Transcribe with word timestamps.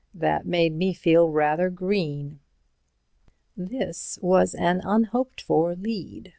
That 0.15 0.47
made 0.47 0.73
me 0.73 0.93
feel 0.93 1.29
rather 1.29 1.69
green." 1.69 2.39
This 3.55 4.17
was 4.19 4.55
an 4.55 4.81
unhoped 4.83 5.41
for 5.41 5.75
lead. 5.75 6.29